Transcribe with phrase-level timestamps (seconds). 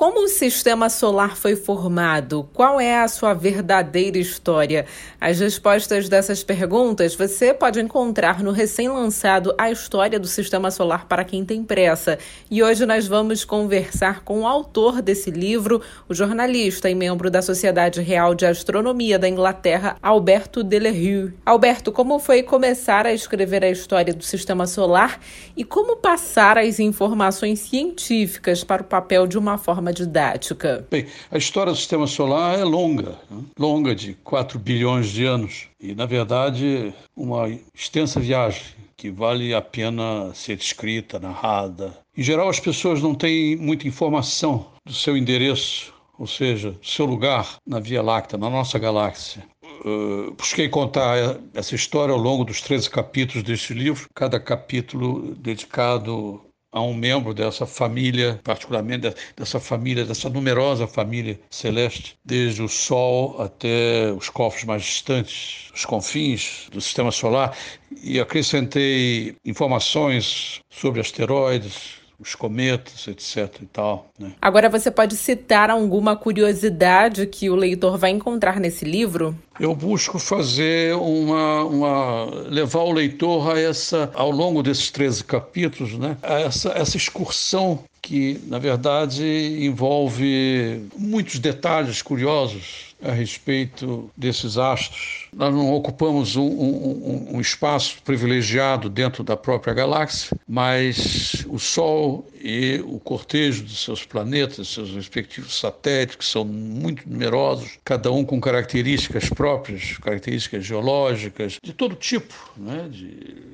[0.00, 2.48] Como o sistema solar foi formado?
[2.54, 4.86] Qual é a sua verdadeira história?
[5.20, 11.22] As respostas dessas perguntas você pode encontrar no recém-lançado A História do Sistema Solar para
[11.22, 12.18] quem tem pressa.
[12.50, 17.42] E hoje nós vamos conversar com o autor desse livro, o jornalista e membro da
[17.42, 21.34] Sociedade Real de Astronomia da Inglaterra, Alberto Delerue.
[21.44, 25.20] Alberto, como foi começar a escrever a história do sistema solar
[25.54, 30.86] e como passar as informações científicas para o papel de uma forma forma didática?
[30.90, 33.42] Bem, a história do sistema solar é longa, né?
[33.58, 38.62] longa de 4 bilhões de anos e, na verdade, uma extensa viagem
[38.96, 41.96] que vale a pena ser escrita, narrada.
[42.16, 47.06] Em geral, as pessoas não têm muita informação do seu endereço, ou seja, do seu
[47.06, 49.42] lugar na Via Láctea, na nossa galáxia.
[49.82, 56.42] Uh, busquei contar essa história ao longo dos 13 capítulos deste livro, cada capítulo dedicado
[56.72, 63.40] a um membro dessa família, particularmente dessa família, dessa numerosa família celeste, desde o Sol
[63.40, 67.56] até os corpos mais distantes, os confins do sistema solar,
[68.02, 73.62] e acrescentei informações sobre asteroides, os cometas, etc.
[73.62, 74.06] e tal.
[74.18, 74.32] Né?
[74.40, 79.34] Agora você pode citar alguma curiosidade que o leitor vai encontrar nesse livro?
[79.58, 85.98] Eu busco fazer uma, uma levar o leitor a essa, ao longo desses 13 capítulos,
[85.98, 89.24] né, a essa, essa excursão que, na verdade,
[89.64, 95.28] envolve muitos detalhes curiosos a respeito desses astros.
[95.32, 102.28] Nós não ocupamos um, um, um, espaço privilegiado dentro da própria galáxia, mas o Sol
[102.42, 108.24] e o cortejo dos seus planetas, seus respectivos satélites, que são muito numerosos, cada um
[108.24, 112.88] com características próprias, características geológicas, de todo tipo, né?
[112.90, 113.50] de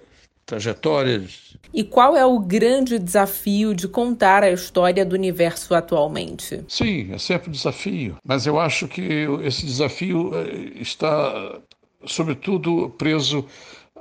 [0.46, 1.56] trajetórias.
[1.74, 6.64] E qual é o grande desafio de contar a história do universo atualmente?
[6.68, 11.58] Sim, é sempre um desafio, mas eu acho que esse desafio eh, está,
[12.06, 13.44] sobretudo, preso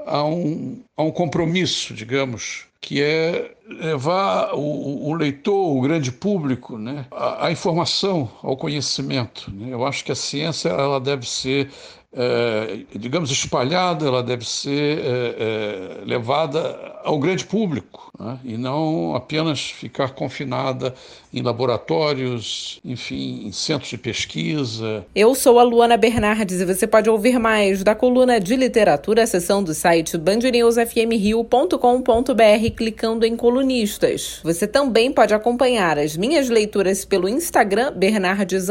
[0.06, 6.78] a um, a um compromisso, digamos, que é levar o, o, leitor, o grande público,
[6.78, 9.52] né, a, a informação, ao conhecimento.
[9.52, 9.74] Né?
[9.74, 11.72] Eu acho que a ciência ela deve ser
[12.18, 18.40] é, digamos, espalhada, ela deve ser é, é, levada ao grande público né?
[18.44, 20.96] e não apenas ficar confinada
[21.34, 25.06] em laboratórios, enfim, em centros de pesquisa.
[25.14, 29.28] Eu sou a Luana Bernardes e você pode ouvir mais da coluna de literatura, a
[29.28, 34.40] seção do site bandnewsfmrio.com.br clicando em colunistas.
[34.42, 38.70] Você também pode acompanhar as minhas leituras pelo Instagram Bernardes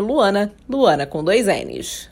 [0.00, 2.11] Luana, Luana com dois N's.